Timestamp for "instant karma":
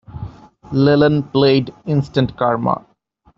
1.85-2.83